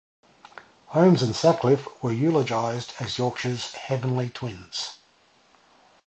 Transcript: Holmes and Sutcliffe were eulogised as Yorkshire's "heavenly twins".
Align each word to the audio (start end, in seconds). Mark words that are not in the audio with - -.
Holmes 0.87 1.21
and 1.21 1.35
Sutcliffe 1.35 1.87
were 2.01 2.11
eulogised 2.11 2.95
as 2.99 3.19
Yorkshire's 3.19 3.73
"heavenly 3.75 4.31
twins". 4.31 4.97